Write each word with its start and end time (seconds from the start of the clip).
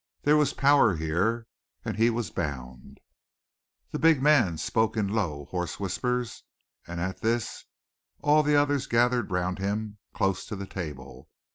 There 0.23 0.35
was 0.35 0.51
power 0.53 0.95
here 0.95 1.45
and 1.85 1.95
he 1.95 2.09
was 2.09 2.31
bound. 2.31 2.99
The 3.91 3.99
big 3.99 4.19
man 4.19 4.57
spoke 4.57 4.97
in 4.97 5.07
low, 5.07 5.45
hoarse 5.51 5.79
whispers, 5.79 6.41
and 6.87 6.99
at 6.99 7.21
this 7.21 7.65
all 8.19 8.41
the 8.41 8.55
others 8.55 8.87
gathered 8.87 9.29
round 9.29 9.59
him, 9.59 9.99
close 10.11 10.43
to 10.47 10.55
the 10.55 10.65
table. 10.65 11.29